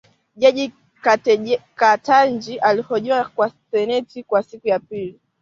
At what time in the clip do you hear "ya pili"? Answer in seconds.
4.67-5.19